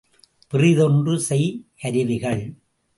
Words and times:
பிறிதொன்று 0.53 1.15
செய் 1.19 1.47
கருவிகள். 1.81 2.43